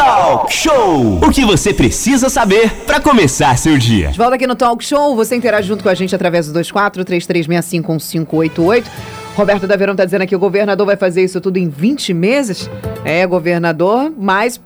Talk 0.00 0.50
Show! 0.50 1.18
O 1.18 1.30
que 1.30 1.44
você 1.44 1.74
precisa 1.74 2.30
saber 2.30 2.72
para 2.86 2.98
começar 2.98 3.54
seu 3.58 3.76
dia. 3.76 4.08
De 4.08 4.16
volta 4.16 4.36
aqui 4.36 4.46
no 4.46 4.56
Talk 4.56 4.82
Show, 4.82 5.14
você 5.14 5.36
interage 5.36 5.68
junto 5.68 5.82
com 5.82 5.90
a 5.90 5.94
gente 5.94 6.14
através 6.14 6.46
do 6.46 6.54
24 6.54 7.04
33651588. 7.04 8.84
Roberto 9.36 9.66
da 9.66 9.76
Verão 9.76 9.94
tá 9.94 10.06
dizendo 10.06 10.22
aqui, 10.22 10.34
o 10.34 10.38
governador 10.38 10.86
vai 10.86 10.96
fazer 10.96 11.22
isso 11.22 11.38
tudo 11.38 11.58
em 11.58 11.68
20 11.68 12.14
meses? 12.14 12.70
É, 13.04 13.26
governador, 13.26 14.10
mas 14.16 14.58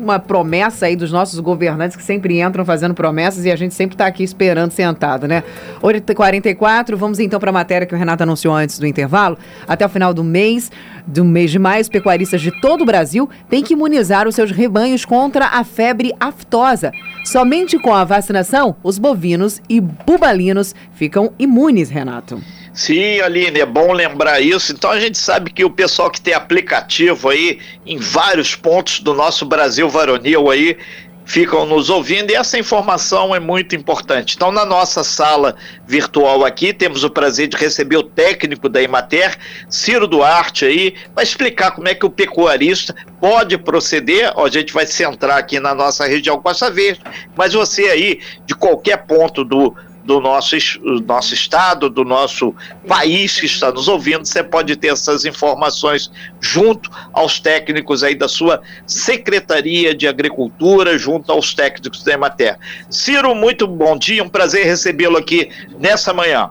uma 0.00 0.18
promessa 0.18 0.86
aí 0.86 0.96
dos 0.96 1.12
nossos 1.12 1.38
governantes 1.40 1.96
que 1.96 2.02
sempre 2.02 2.40
entram 2.40 2.64
fazendo 2.64 2.94
promessas 2.94 3.44
e 3.44 3.50
a 3.50 3.56
gente 3.56 3.74
sempre 3.74 3.94
está 3.94 4.06
aqui 4.06 4.22
esperando 4.22 4.70
sentado, 4.70 5.26
né? 5.26 5.42
8h44, 5.82 6.94
vamos 6.96 7.18
então 7.18 7.38
para 7.38 7.50
a 7.50 7.52
matéria 7.52 7.86
que 7.86 7.94
o 7.94 7.98
Renato 7.98 8.22
anunciou 8.22 8.54
antes 8.54 8.78
do 8.78 8.86
intervalo. 8.86 9.38
Até 9.66 9.84
o 9.86 9.88
final 9.88 10.12
do 10.12 10.24
mês, 10.24 10.70
do 11.06 11.24
mês 11.24 11.50
de 11.50 11.58
maio, 11.58 11.82
os 11.82 11.88
pecuaristas 11.88 12.40
de 12.40 12.50
todo 12.60 12.82
o 12.82 12.86
Brasil 12.86 13.28
têm 13.48 13.62
que 13.62 13.74
imunizar 13.74 14.26
os 14.26 14.34
seus 14.34 14.50
rebanhos 14.50 15.04
contra 15.04 15.46
a 15.46 15.64
febre 15.64 16.12
aftosa. 16.18 16.92
Somente 17.24 17.78
com 17.78 17.94
a 17.94 18.04
vacinação, 18.04 18.76
os 18.82 18.98
bovinos 18.98 19.60
e 19.68 19.80
bubalinos 19.80 20.74
ficam 20.92 21.32
imunes, 21.38 21.90
Renato. 21.90 22.40
Sim, 22.76 23.20
Aline, 23.20 23.60
é 23.60 23.64
bom 23.64 23.90
lembrar 23.90 24.38
isso. 24.38 24.70
Então 24.70 24.90
a 24.90 25.00
gente 25.00 25.16
sabe 25.16 25.50
que 25.50 25.64
o 25.64 25.70
pessoal 25.70 26.10
que 26.10 26.20
tem 26.20 26.34
aplicativo 26.34 27.30
aí 27.30 27.58
em 27.86 27.96
vários 27.96 28.54
pontos 28.54 29.00
do 29.00 29.14
nosso 29.14 29.46
Brasil 29.46 29.88
varonil 29.88 30.50
aí 30.50 30.76
ficam 31.24 31.64
nos 31.64 31.88
ouvindo 31.88 32.30
e 32.30 32.34
essa 32.34 32.58
informação 32.58 33.34
é 33.34 33.40
muito 33.40 33.74
importante. 33.74 34.36
Então, 34.36 34.52
na 34.52 34.64
nossa 34.64 35.02
sala 35.02 35.56
virtual 35.86 36.44
aqui, 36.44 36.72
temos 36.72 37.02
o 37.02 37.08
prazer 37.08 37.48
de 37.48 37.56
receber 37.56 37.96
o 37.96 38.02
técnico 38.02 38.68
da 38.68 38.82
Imater, 38.82 39.36
Ciro 39.70 40.06
Duarte 40.06 40.66
aí, 40.66 40.94
vai 41.14 41.24
explicar 41.24 41.70
como 41.72 41.88
é 41.88 41.94
que 41.94 42.04
o 42.04 42.10
pecuarista 42.10 42.94
pode 43.18 43.56
proceder. 43.56 44.32
Ó, 44.36 44.44
a 44.44 44.50
gente 44.50 44.72
vai 44.74 44.86
centrar 44.86 45.38
aqui 45.38 45.58
na 45.58 45.74
nossa 45.74 46.06
região 46.06 46.40
Costa 46.40 46.70
Verde, 46.70 47.00
mas 47.34 47.54
você 47.54 47.84
aí, 47.84 48.20
de 48.44 48.54
qualquer 48.54 48.98
ponto 48.98 49.42
do 49.42 49.74
do 50.06 50.20
nosso, 50.20 50.56
nosso 51.04 51.34
estado, 51.34 51.90
do 51.90 52.04
nosso 52.04 52.54
país 52.86 53.38
que 53.38 53.46
está 53.46 53.72
nos 53.72 53.88
ouvindo, 53.88 54.24
você 54.24 54.42
pode 54.42 54.76
ter 54.76 54.88
essas 54.88 55.24
informações 55.24 56.10
junto 56.40 56.88
aos 57.12 57.40
técnicos 57.40 58.04
aí 58.04 58.14
da 58.14 58.28
sua 58.28 58.62
Secretaria 58.86 59.94
de 59.94 60.06
Agricultura, 60.06 60.96
junto 60.96 61.32
aos 61.32 61.52
técnicos 61.52 62.04
da 62.04 62.12
Emater. 62.12 62.56
Ciro, 62.88 63.34
muito 63.34 63.66
bom 63.66 63.98
dia, 63.98 64.22
um 64.22 64.28
prazer 64.28 64.64
recebê-lo 64.64 65.16
aqui 65.16 65.50
nessa 65.78 66.14
manhã. 66.14 66.50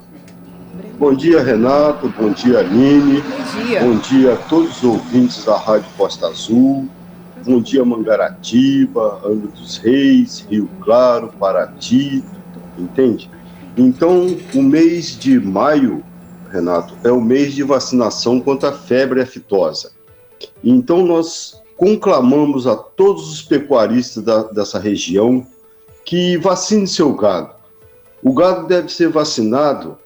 Bom 0.99 1.13
dia, 1.13 1.41
Renato. 1.41 2.07
Bom 2.17 2.31
dia, 2.31 2.59
Aline. 2.59 3.21
Bom 3.21 3.63
dia. 3.63 3.79
Bom 3.81 3.97
dia 3.97 4.33
a 4.33 4.37
todos 4.37 4.77
os 4.77 4.83
ouvintes 4.83 5.43
da 5.43 5.57
Rádio 5.57 5.87
Costa 5.97 6.27
Azul. 6.27 6.89
Bom 7.45 7.61
dia, 7.61 7.85
Mangaratiba, 7.85 9.21
Angra 9.23 9.49
dos 9.49 9.77
Reis, 9.77 10.45
Rio 10.49 10.69
Claro, 10.81 11.31
Paraty, 11.39 12.23
entende? 12.77 13.29
Então, 13.77 14.37
o 14.53 14.61
mês 14.61 15.17
de 15.17 15.39
maio, 15.39 16.03
Renato, 16.49 16.95
é 17.03 17.11
o 17.11 17.19
mês 17.19 17.53
de 17.53 17.63
vacinação 17.63 18.39
contra 18.39 18.69
a 18.69 18.73
febre 18.73 19.21
aftosa. 19.21 19.91
Então, 20.63 21.05
nós 21.05 21.61
conclamamos 21.75 22.67
a 22.67 22.75
todos 22.75 23.29
os 23.31 23.41
pecuaristas 23.41 24.23
da, 24.23 24.43
dessa 24.43 24.79
região 24.79 25.45
que 26.05 26.37
vacine 26.37 26.87
seu 26.87 27.13
gado. 27.13 27.53
O 28.23 28.33
gado 28.33 28.65
deve 28.67 28.89
ser 28.89 29.09
vacinado 29.09 29.97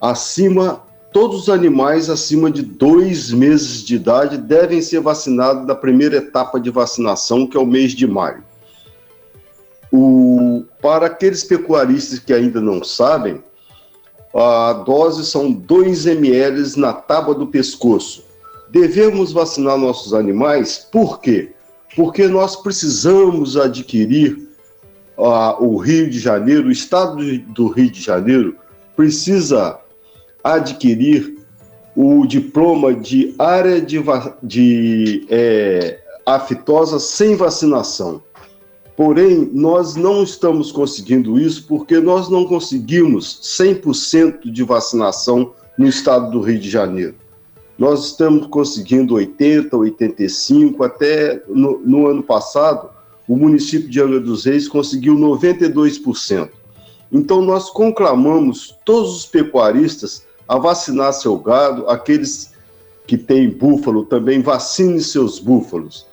acima, 0.00 0.82
todos 1.12 1.42
os 1.42 1.48
animais 1.48 2.08
acima 2.08 2.50
de 2.50 2.62
dois 2.62 3.32
meses 3.32 3.82
de 3.82 3.96
idade 3.96 4.38
devem 4.38 4.80
ser 4.80 5.00
vacinados 5.00 5.66
da 5.66 5.74
primeira 5.74 6.18
etapa 6.18 6.60
de 6.60 6.70
vacinação, 6.70 7.46
que 7.46 7.56
é 7.56 7.60
o 7.60 7.66
mês 7.66 7.92
de 7.92 8.06
maio. 8.06 8.44
O, 9.90 10.64
para 10.80 11.06
aqueles 11.06 11.44
pecuaristas 11.44 12.18
que 12.18 12.32
ainda 12.32 12.60
não 12.60 12.82
sabem, 12.84 13.42
a 14.34 14.72
dose 14.72 15.24
são 15.24 15.50
2 15.50 16.06
ml 16.06 16.78
na 16.78 16.92
tábua 16.92 17.34
do 17.34 17.46
pescoço. 17.46 18.24
Devemos 18.70 19.32
vacinar 19.32 19.78
nossos 19.78 20.12
animais, 20.12 20.86
por 20.92 21.20
quê? 21.20 21.52
Porque 21.96 22.28
nós 22.28 22.54
precisamos 22.54 23.56
adquirir 23.56 24.48
uh, 25.16 25.62
o 25.64 25.78
Rio 25.78 26.08
de 26.08 26.18
Janeiro, 26.18 26.68
o 26.68 26.72
estado 26.72 27.16
do 27.38 27.68
Rio 27.68 27.90
de 27.90 28.00
Janeiro 28.00 28.56
precisa 28.94 29.78
adquirir 30.44 31.38
o 31.96 32.26
diploma 32.26 32.94
de 32.94 33.34
área 33.38 33.80
de, 33.80 33.98
de 34.42 35.26
é, 35.28 35.98
aftosa 36.24 37.00
sem 37.00 37.34
vacinação. 37.34 38.22
Porém, 38.98 39.48
nós 39.52 39.94
não 39.94 40.24
estamos 40.24 40.72
conseguindo 40.72 41.38
isso 41.38 41.64
porque 41.68 42.00
nós 42.00 42.28
não 42.28 42.44
conseguimos 42.44 43.38
100% 43.44 44.50
de 44.50 44.64
vacinação 44.64 45.52
no 45.78 45.86
estado 45.86 46.32
do 46.32 46.40
Rio 46.40 46.58
de 46.58 46.68
Janeiro. 46.68 47.14
Nós 47.78 48.06
estamos 48.06 48.48
conseguindo 48.48 49.14
80, 49.14 49.76
85, 49.76 50.82
até 50.82 51.40
no, 51.46 51.78
no 51.78 52.08
ano 52.08 52.24
passado, 52.24 52.90
o 53.28 53.36
município 53.36 53.88
de 53.88 54.02
Angra 54.02 54.18
dos 54.18 54.46
Reis 54.46 54.66
conseguiu 54.66 55.14
92%. 55.14 56.50
Então, 57.12 57.40
nós 57.40 57.70
conclamamos 57.70 58.74
todos 58.84 59.16
os 59.16 59.24
pecuaristas 59.24 60.24
a 60.48 60.58
vacinar 60.58 61.12
seu 61.12 61.38
gado, 61.38 61.88
aqueles 61.88 62.50
que 63.06 63.16
têm 63.16 63.48
búfalo 63.48 64.04
também 64.06 64.42
vacinem 64.42 64.98
seus 64.98 65.38
búfalos 65.38 66.04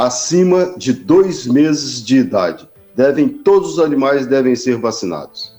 acima 0.00 0.72
de 0.78 0.94
dois 0.94 1.46
meses 1.46 2.02
de 2.02 2.16
idade. 2.16 2.66
Devem, 2.96 3.28
todos 3.28 3.72
os 3.74 3.78
animais 3.78 4.26
devem 4.26 4.56
ser 4.56 4.78
vacinados. 4.78 5.52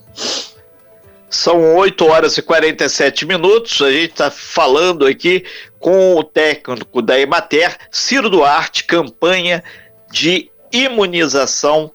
São 1.30 1.76
8 1.76 2.04
horas 2.06 2.38
e 2.40 2.42
47 2.42 3.24
minutos. 3.28 3.80
A 3.84 3.92
gente 3.92 4.12
está 4.12 4.32
falando 4.32 5.06
aqui 5.06 5.46
com 5.80 6.16
o 6.16 6.24
técnico 6.24 7.04
da 7.04 7.20
Emater, 7.20 7.78
Ciro 7.92 8.32
Duarte, 8.32 8.84
campanha 8.86 9.64
de 10.12 10.50
imunização 10.72 11.92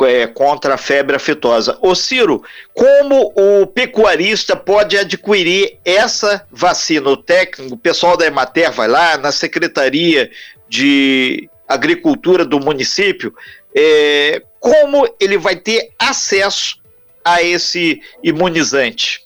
é, 0.00 0.26
contra 0.26 0.74
a 0.74 0.78
febre 0.78 1.16
aftosa. 1.16 1.76
Ô 1.82 1.94
Ciro, 1.94 2.42
como 2.72 3.30
o 3.36 3.66
pecuarista 3.66 4.56
pode 4.56 4.96
adquirir 4.96 5.78
essa 5.84 6.46
vacina? 6.50 7.10
O 7.10 7.16
técnico, 7.16 7.74
o 7.74 7.78
pessoal 7.78 8.16
da 8.16 8.26
Emater 8.26 8.72
vai 8.72 8.88
lá 8.88 9.18
na 9.18 9.30
Secretaria 9.30 10.30
de 10.68 11.48
agricultura 11.68 12.44
do 12.44 12.58
município, 12.58 13.34
é, 13.74 14.42
como 14.58 15.06
ele 15.20 15.36
vai 15.36 15.56
ter 15.56 15.90
acesso 15.98 16.78
a 17.24 17.42
esse 17.42 18.00
imunizante? 18.22 19.24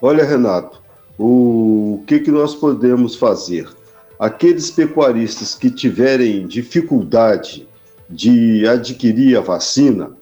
Olha, 0.00 0.24
Renato, 0.24 0.82
o 1.18 2.02
que, 2.06 2.20
que 2.20 2.30
nós 2.30 2.54
podemos 2.54 3.14
fazer? 3.14 3.68
Aqueles 4.18 4.70
pecuaristas 4.70 5.54
que 5.54 5.70
tiverem 5.70 6.46
dificuldade 6.46 7.68
de 8.08 8.66
adquirir 8.66 9.36
a 9.36 9.40
vacina, 9.40 10.16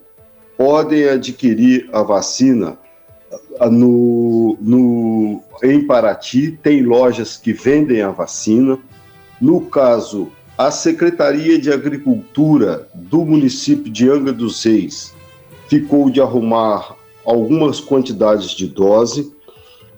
podem 0.56 1.08
adquirir 1.08 1.88
a 1.92 2.02
vacina 2.02 2.76
no, 3.70 4.56
no, 4.60 5.42
em 5.62 5.84
Paraty, 5.86 6.58
tem 6.62 6.82
lojas 6.82 7.36
que 7.36 7.52
vendem 7.52 8.02
a 8.02 8.10
vacina. 8.10 8.78
No 9.40 9.62
caso 9.62 10.30
a 10.58 10.70
Secretaria 10.72 11.56
de 11.56 11.72
Agricultura 11.72 12.88
do 12.92 13.24
município 13.24 13.92
de 13.92 14.10
Angra 14.10 14.32
dos 14.32 14.64
Reis 14.64 15.14
ficou 15.68 16.10
de 16.10 16.20
arrumar 16.20 16.96
algumas 17.24 17.78
quantidades 17.78 18.50
de 18.50 18.66
dose, 18.66 19.32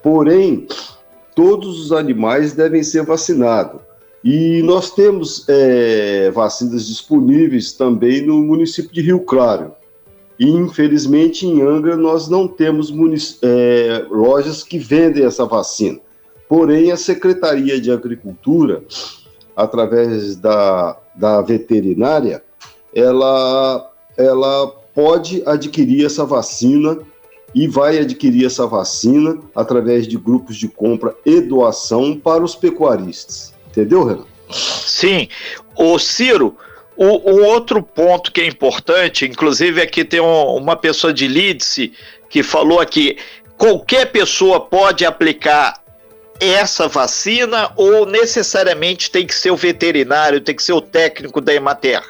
Porém, 0.02 0.66
todos 1.34 1.78
os 1.78 1.92
animais 1.92 2.54
devem 2.54 2.82
ser 2.82 3.04
vacinados. 3.04 3.80
E 4.24 4.62
nós 4.62 4.90
temos 4.90 5.44
é, 5.48 6.30
vacinas 6.32 6.86
disponíveis 6.86 7.72
também 7.72 8.26
no 8.26 8.40
município 8.40 8.92
de 8.92 9.02
Rio 9.02 9.20
Claro. 9.20 9.72
E, 10.38 10.50
infelizmente, 10.50 11.46
em 11.46 11.62
Angra, 11.62 11.96
nós 11.96 12.28
não 12.28 12.46
temos 12.46 12.92
é, 13.42 14.04
lojas 14.10 14.62
que 14.62 14.78
vendem 14.78 15.24
essa 15.24 15.46
vacina. 15.46 15.98
Porém, 16.48 16.92
a 16.92 16.96
Secretaria 16.96 17.80
de 17.80 17.90
Agricultura, 17.90 18.84
através 19.56 20.36
da, 20.36 20.96
da 21.14 21.40
veterinária, 21.40 22.42
ela, 22.94 23.90
ela 24.16 24.68
pode 24.94 25.42
adquirir 25.46 26.04
essa 26.06 26.24
vacina 26.24 26.98
e 27.54 27.66
vai 27.66 27.98
adquirir 27.98 28.44
essa 28.44 28.66
vacina 28.66 29.38
através 29.54 30.06
de 30.06 30.16
grupos 30.18 30.56
de 30.56 30.68
compra 30.68 31.14
e 31.24 31.40
doação 31.40 32.16
para 32.16 32.44
os 32.44 32.54
pecuaristas. 32.54 33.54
Entendeu, 33.70 34.04
Renan? 34.04 34.24
Sim. 34.50 35.28
O 35.74 35.98
Ciro, 35.98 36.54
o, 36.96 37.44
outro 37.44 37.82
ponto 37.82 38.32
que 38.32 38.40
é 38.40 38.46
importante, 38.46 39.26
inclusive 39.26 39.82
aqui 39.82 40.04
tem 40.04 40.20
um, 40.20 40.56
uma 40.56 40.76
pessoa 40.76 41.12
de 41.12 41.28
Lídice 41.28 41.92
que 42.28 42.42
falou 42.42 42.80
aqui, 42.80 43.18
qualquer 43.58 44.10
pessoa 44.10 44.60
pode 44.60 45.04
aplicar 45.04 45.82
essa 46.40 46.88
vacina 46.88 47.70
ou 47.76 48.06
necessariamente 48.06 49.10
tem 49.10 49.26
que 49.26 49.34
ser 49.34 49.50
o 49.50 49.56
veterinário, 49.56 50.40
tem 50.40 50.54
que 50.54 50.62
ser 50.62 50.72
o 50.72 50.80
técnico 50.80 51.40
da 51.40 51.54
Emater? 51.54 52.02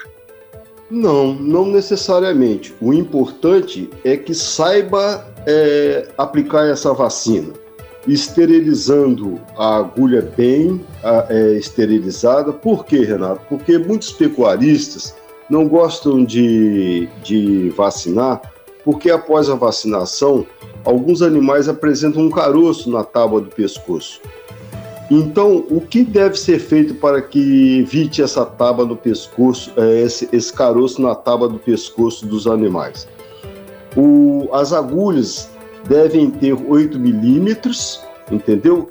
Não, 0.90 1.32
não 1.32 1.66
necessariamente. 1.66 2.74
O 2.80 2.92
importante 2.92 3.90
é 4.04 4.16
que 4.16 4.34
saiba 4.34 5.26
é, 5.46 6.08
aplicar 6.16 6.68
essa 6.68 6.92
vacina 6.92 7.65
esterilizando 8.06 9.40
a 9.56 9.76
agulha 9.76 10.22
bem 10.36 10.80
é, 11.28 11.52
esterilizada. 11.52 12.52
Por 12.52 12.84
quê, 12.84 13.04
Renato? 13.04 13.40
Porque 13.48 13.78
muitos 13.78 14.12
pecuaristas 14.12 15.14
não 15.48 15.68
gostam 15.68 16.24
de, 16.24 17.08
de 17.22 17.70
vacinar, 17.70 18.40
porque 18.84 19.10
após 19.10 19.48
a 19.48 19.54
vacinação, 19.54 20.46
alguns 20.84 21.22
animais 21.22 21.68
apresentam 21.68 22.22
um 22.22 22.30
caroço 22.30 22.90
na 22.90 23.02
tábua 23.02 23.40
do 23.40 23.50
pescoço. 23.50 24.20
Então, 25.10 25.64
o 25.70 25.80
que 25.80 26.02
deve 26.02 26.36
ser 26.36 26.58
feito 26.58 26.94
para 26.96 27.22
que 27.22 27.78
evite 27.78 28.22
essa 28.22 28.44
tábua 28.44 28.84
no 28.84 28.96
pescoço, 28.96 29.72
é, 29.76 30.02
esse, 30.02 30.28
esse 30.32 30.52
caroço 30.52 31.00
na 31.00 31.14
tábua 31.14 31.48
do 31.48 31.58
pescoço 31.58 32.26
dos 32.26 32.46
animais? 32.46 33.06
O, 33.96 34.48
as 34.52 34.72
agulhas 34.72 35.48
devem 35.88 36.30
ter 36.30 36.52
8 36.52 36.98
milímetros, 36.98 38.00
entendeu? 38.30 38.90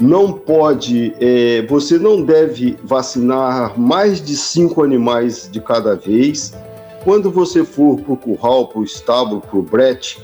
Não 0.00 0.32
pode, 0.32 1.12
é, 1.20 1.66
você 1.66 1.98
não 1.98 2.22
deve 2.22 2.78
vacinar 2.84 3.78
mais 3.78 4.24
de 4.24 4.36
cinco 4.36 4.82
animais 4.82 5.48
de 5.50 5.60
cada 5.60 5.96
vez. 5.96 6.54
Quando 7.02 7.30
você 7.30 7.64
for 7.64 7.98
para 8.00 8.12
o 8.12 8.16
curral, 8.16 8.68
para 8.68 8.80
o 8.80 8.84
estábulo, 8.84 9.40
para 9.40 9.58
o 9.58 9.62
brete, 9.62 10.22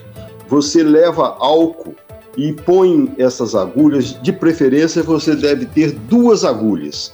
você 0.49 0.82
leva 0.82 1.37
álcool 1.40 1.94
e 2.37 2.52
põe 2.52 3.12
essas 3.19 3.55
agulhas. 3.55 4.20
De 4.22 4.32
preferência, 4.32 5.02
você 5.02 5.34
deve 5.34 5.66
ter 5.66 5.93
duas 5.93 6.44
agulhas 6.44 7.12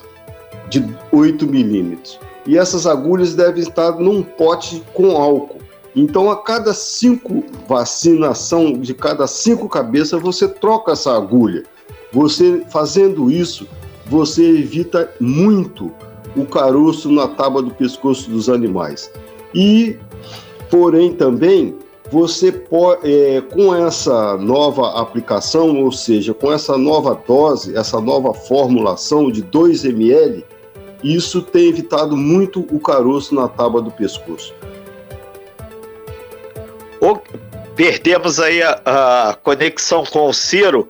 de 0.69 0.85
8 1.13 1.47
milímetros. 1.47 2.19
E 2.47 2.59
essas 2.59 2.87
agulhas 2.87 3.35
devem 3.35 3.63
estar 3.63 3.93
num 3.93 4.23
pote 4.23 4.83
com 4.95 5.11
álcool. 5.17 5.61
Então, 5.95 6.31
a 6.31 6.37
cada 6.37 6.73
cinco 6.73 7.45
vacinação, 7.69 8.73
de 8.73 8.95
cada 8.95 9.27
cinco 9.27 9.69
cabeças, 9.69 10.21
você 10.23 10.47
troca 10.47 10.93
essa 10.93 11.17
agulha. 11.17 11.65
Você 12.13 12.63
fazendo 12.71 13.31
isso, 13.31 13.67
você 14.07 14.43
evita 14.59 15.13
muito 15.21 15.93
o 16.37 16.45
caroço 16.45 17.11
na 17.11 17.27
tábua 17.27 17.63
do 17.63 17.73
pescoço 17.73 18.31
dos 18.31 18.49
animais. 18.49 19.11
E, 19.53 19.97
porém, 20.71 21.13
também 21.13 21.75
você 22.11 22.53
pode, 22.53 23.09
é, 23.09 23.41
com 23.41 23.75
essa 23.75 24.37
nova 24.37 25.01
aplicação, 25.01 25.83
ou 25.83 25.93
seja, 25.93 26.33
com 26.35 26.53
essa 26.53 26.77
nova 26.77 27.21
dose, 27.27 27.77
essa 27.77 28.01
nova 28.01 28.33
formulação 28.33 29.31
de 29.31 29.43
2 29.43 29.85
ml, 29.85 30.45
isso 31.03 31.43
tem 31.43 31.69
evitado 31.69 32.17
muito 32.17 32.61
o 32.71 32.79
caroço 32.79 33.35
na 33.35 33.49
tábua 33.49 33.81
do 33.81 33.91
pescoço 33.91 34.53
perdemos 37.75 38.39
aí 38.39 38.63
a, 38.63 38.81
a, 38.85 39.35
conexão 39.35 40.05
com 40.05 40.29
o 40.29 40.35
Ciro, 40.35 40.89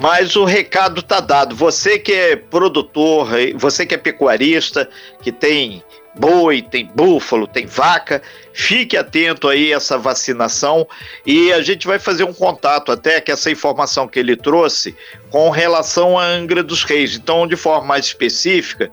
mas 0.00 0.36
o 0.36 0.44
recado 0.44 1.00
está 1.00 1.20
dado. 1.20 1.54
Você 1.56 1.98
que 1.98 2.12
é 2.12 2.36
produtor, 2.36 3.30
você 3.56 3.86
que 3.86 3.94
é 3.94 3.98
pecuarista, 3.98 4.88
que 5.22 5.32
tem 5.32 5.82
boi, 6.14 6.62
tem 6.62 6.86
búfalo, 6.86 7.46
tem 7.46 7.66
vaca. 7.66 8.22
Fique 8.52 8.96
atento 8.96 9.48
aí 9.48 9.72
a 9.72 9.76
essa 9.76 9.96
vacinação 9.96 10.86
e 11.24 11.52
a 11.52 11.62
gente 11.62 11.86
vai 11.86 11.98
fazer 11.98 12.24
um 12.24 12.32
contato 12.32 12.90
até 12.90 13.20
que 13.20 13.30
essa 13.30 13.50
informação 13.50 14.08
que 14.08 14.18
ele 14.18 14.36
trouxe 14.36 14.96
com 15.30 15.48
relação 15.50 16.18
à 16.18 16.24
Angra 16.24 16.62
dos 16.62 16.82
Reis. 16.82 17.14
Então, 17.14 17.46
de 17.46 17.54
forma 17.54 17.86
mais 17.86 18.06
específica, 18.06 18.90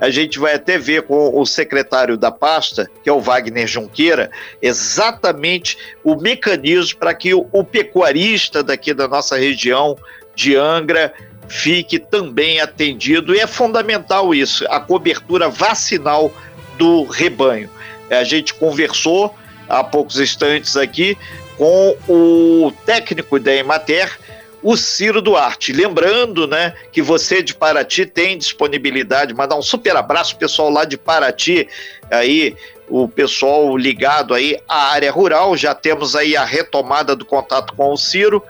a 0.00 0.10
gente 0.10 0.38
vai 0.38 0.54
até 0.54 0.76
ver 0.76 1.02
com 1.02 1.38
o 1.38 1.46
secretário 1.46 2.16
da 2.16 2.30
pasta, 2.30 2.90
que 3.02 3.08
é 3.08 3.12
o 3.12 3.20
Wagner 3.20 3.66
Junqueira, 3.66 4.30
exatamente 4.60 5.78
o 6.04 6.16
mecanismo 6.16 6.98
para 6.98 7.14
que 7.14 7.32
o, 7.32 7.64
pecuarista 7.64 8.62
daqui 8.62 8.92
da 8.92 9.08
nossa 9.08 9.36
região 9.36 9.96
de 10.34 10.54
Angra 10.54 11.14
fique 11.48 11.98
também 11.98 12.60
atendido. 12.60 13.34
E 13.34 13.40
é 13.40 13.46
fundamental 13.46 14.34
isso, 14.34 14.66
a 14.68 14.80
cobertura 14.80 15.48
vacinal 15.48 16.30
do 16.76 17.04
rebanho. 17.04 17.70
A 18.10 18.24
gente 18.24 18.54
conversou 18.54 19.34
há 19.68 19.82
poucos 19.82 20.18
instantes 20.18 20.76
aqui 20.76 21.16
com 21.56 21.96
o 22.08 22.72
técnico 22.84 23.38
da 23.40 23.54
Emater, 23.54 24.18
o 24.62 24.76
Ciro 24.76 25.22
Duarte. 25.22 25.72
Lembrando, 25.72 26.46
né, 26.46 26.74
que 26.92 27.00
você 27.00 27.42
de 27.42 27.54
Paraty 27.54 28.06
tem 28.06 28.36
disponibilidade, 28.36 29.34
mandar 29.34 29.56
um 29.56 29.62
super 29.62 29.96
abraço 29.96 30.36
pessoal 30.36 30.70
lá 30.70 30.84
de 30.84 30.96
Paraty, 30.96 31.68
aí 32.10 32.56
o 32.88 33.08
pessoal 33.08 33.76
ligado 33.76 34.32
aí 34.32 34.58
à 34.68 34.92
área 34.92 35.10
rural, 35.10 35.56
já 35.56 35.74
temos 35.74 36.14
aí 36.14 36.36
a 36.36 36.44
retomada 36.44 37.16
do 37.16 37.24
contato 37.24 37.74
com 37.74 37.92
o 37.92 37.96
Ciro. 37.96 38.42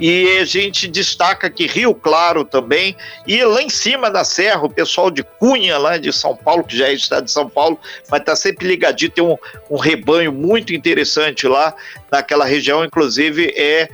E 0.00 0.38
a 0.38 0.44
gente 0.44 0.88
destaca 0.88 1.50
que 1.50 1.66
Rio 1.66 1.94
Claro 1.94 2.44
também. 2.44 2.96
E 3.26 3.44
lá 3.44 3.62
em 3.62 3.68
cima 3.68 4.10
da 4.10 4.24
serra 4.24 4.62
o 4.62 4.70
pessoal 4.70 5.10
de 5.10 5.22
Cunha 5.22 5.78
lá 5.78 5.98
de 5.98 6.12
São 6.12 6.34
Paulo, 6.34 6.64
que 6.64 6.76
já 6.76 6.88
é 6.88 6.94
estado 6.94 7.24
de 7.24 7.30
São 7.30 7.48
Paulo, 7.48 7.78
mas 8.10 8.20
está 8.20 8.34
sempre 8.34 8.66
ligadinho, 8.66 9.10
tem 9.10 9.24
um, 9.24 9.36
um 9.70 9.76
rebanho 9.76 10.32
muito 10.32 10.74
interessante 10.74 11.46
lá 11.46 11.74
naquela 12.10 12.44
região, 12.44 12.84
inclusive 12.84 13.52
é 13.56 13.88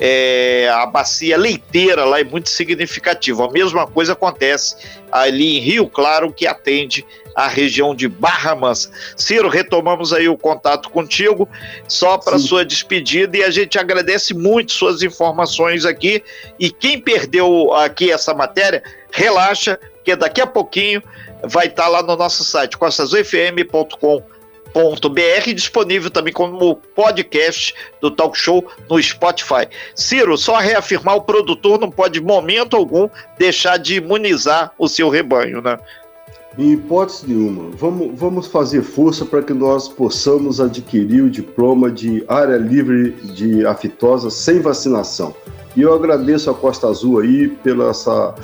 é, 0.00 0.68
a 0.72 0.86
bacia 0.86 1.36
leiteira 1.36 2.04
lá 2.04 2.20
é 2.20 2.24
muito 2.24 2.50
significativa. 2.50 3.46
A 3.46 3.50
mesma 3.50 3.86
coisa 3.86 4.12
acontece 4.12 4.76
ali 5.10 5.56
em 5.56 5.60
Rio 5.60 5.88
Claro, 5.88 6.32
que 6.32 6.46
atende 6.46 7.06
a 7.34 7.48
região 7.48 7.94
de 7.94 8.08
Barra 8.08 8.54
Mansa. 8.54 8.90
Ciro, 9.16 9.48
retomamos 9.48 10.12
aí 10.12 10.28
o 10.28 10.36
contato 10.36 10.90
contigo, 10.90 11.48
só 11.88 12.16
para 12.16 12.38
sua 12.38 12.64
despedida, 12.64 13.36
e 13.36 13.42
a 13.42 13.50
gente 13.50 13.78
agradece 13.78 14.34
muito 14.34 14.72
suas 14.72 15.02
informações 15.02 15.84
aqui. 15.84 16.22
E 16.58 16.70
quem 16.70 17.00
perdeu 17.00 17.72
aqui 17.74 18.10
essa 18.10 18.32
matéria, 18.32 18.82
relaxa, 19.10 19.78
porque 19.94 20.14
daqui 20.14 20.40
a 20.40 20.46
pouquinho 20.46 21.02
vai 21.44 21.66
estar 21.66 21.84
tá 21.84 21.88
lá 21.88 22.02
no 22.02 22.16
nosso 22.16 22.44
site, 22.44 22.76
costasufm.com.br 22.76 25.54
disponível 25.54 26.10
também 26.10 26.32
como 26.32 26.76
podcast 26.94 27.74
do 28.00 28.10
Talk 28.10 28.38
Show 28.38 28.70
no 28.88 29.02
Spotify. 29.02 29.66
Ciro, 29.94 30.36
só 30.36 30.58
reafirmar, 30.58 31.16
o 31.16 31.22
produtor 31.22 31.80
não 31.80 31.90
pode, 31.90 32.14
de 32.14 32.20
momento 32.20 32.76
algum, 32.76 33.08
deixar 33.38 33.78
de 33.78 33.96
imunizar 33.96 34.72
o 34.78 34.88
seu 34.88 35.08
rebanho, 35.08 35.62
né? 35.62 35.78
Em 36.56 36.72
hipótese 36.72 37.26
nenhuma, 37.26 37.70
vamos, 37.76 38.16
vamos 38.18 38.46
fazer 38.46 38.82
força 38.82 39.24
para 39.24 39.42
que 39.42 39.52
nós 39.52 39.88
possamos 39.88 40.60
adquirir 40.60 41.22
o 41.22 41.30
diploma 41.30 41.90
de 41.90 42.24
área 42.28 42.56
livre 42.56 43.10
de 43.34 43.66
aftosa 43.66 44.30
sem 44.30 44.60
vacinação. 44.60 45.34
E 45.76 45.82
eu 45.82 45.92
agradeço 45.92 46.48
a 46.48 46.54
Costa 46.54 46.86
Azul 46.86 47.18
aí 47.18 47.48
pela 47.48 47.90
essa, 47.90 48.34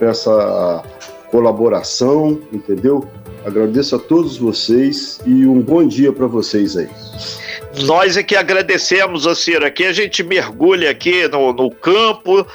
essa 0.00 0.82
colaboração, 1.30 2.38
entendeu? 2.52 3.08
Agradeço 3.46 3.96
a 3.96 3.98
todos 3.98 4.36
vocês 4.36 5.18
e 5.24 5.46
um 5.46 5.62
bom 5.62 5.86
dia 5.86 6.12
para 6.12 6.26
vocês 6.26 6.76
aí. 6.76 6.88
Nós 7.84 8.16
é 8.16 8.22
que 8.22 8.36
agradecemos, 8.36 9.26
Ciro. 9.38 9.64
Aqui 9.64 9.84
a 9.84 9.92
gente 9.92 10.22
mergulha 10.22 10.90
aqui 10.90 11.28
no, 11.28 11.52
no 11.52 11.70
campo, 11.70 12.46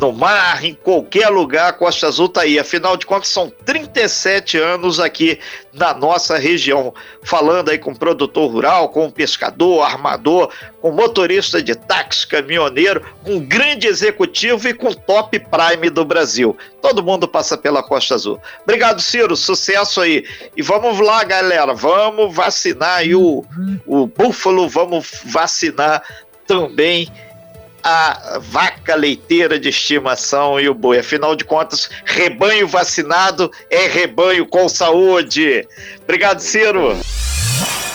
no 0.00 0.12
mar, 0.12 0.64
em 0.64 0.72
qualquer 0.72 1.28
lugar, 1.28 1.74
Costa 1.74 2.08
Azul 2.08 2.26
está 2.26 2.40
aí. 2.40 2.58
Afinal 2.58 2.96
de 2.96 3.04
contas, 3.04 3.28
são 3.28 3.52
37 3.64 4.56
anos 4.56 4.98
aqui 4.98 5.38
na 5.72 5.92
nossa 5.92 6.38
região, 6.38 6.94
falando 7.22 7.68
aí 7.68 7.78
com 7.78 7.94
produtor 7.94 8.50
rural, 8.50 8.88
com 8.88 9.10
pescador, 9.10 9.82
armador, 9.82 10.50
com 10.80 10.90
motorista 10.90 11.62
de 11.62 11.74
táxi, 11.74 12.26
caminhoneiro, 12.26 13.04
um 13.26 13.38
grande 13.38 13.86
executivo 13.86 14.66
e 14.66 14.74
com 14.74 14.92
top 14.92 15.38
prime 15.38 15.90
do 15.90 16.04
Brasil. 16.04 16.56
Todo 16.80 17.02
mundo 17.02 17.28
passa 17.28 17.58
pela 17.58 17.82
Costa 17.82 18.14
Azul. 18.14 18.40
Obrigado, 18.62 19.02
Ciro, 19.02 19.36
sucesso 19.36 20.00
aí. 20.00 20.24
E 20.56 20.62
vamos 20.62 20.98
lá, 20.98 21.22
galera, 21.24 21.74
vamos 21.74 22.34
vacinar 22.34 22.96
aí 22.96 23.14
o, 23.14 23.44
o 23.86 24.06
búfalo, 24.06 24.66
vamos 24.66 25.20
vacinar 25.26 26.02
também 26.46 27.08
a 27.82 28.38
vaca 28.40 28.94
leiteira 28.94 29.58
de 29.58 29.68
estimação 29.68 30.58
e 30.60 30.68
o 30.68 30.74
boi. 30.74 30.98
Afinal 30.98 31.34
de 31.34 31.44
contas, 31.44 31.90
rebanho 32.04 32.66
vacinado 32.66 33.50
é 33.70 33.86
rebanho 33.86 34.46
com 34.46 34.68
saúde. 34.68 35.66
Obrigado, 36.02 36.40
Ciro. 36.40 36.96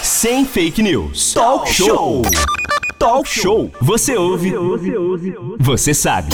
Sem 0.01 0.45
fake 0.45 0.81
news. 0.81 1.33
Talk 1.33 1.71
show. 1.71 2.21
Talk 2.99 3.27
show. 3.27 3.71
Você 3.81 4.15
ouve. 4.15 4.53
Você 5.59 5.93
sabe. 5.93 6.29